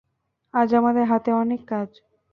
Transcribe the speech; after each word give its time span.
আজ 0.53 0.69
আমাদের 0.73 1.05
হাতে 1.05 1.29
অনেক 1.33 1.61
কাজ। 1.67 1.89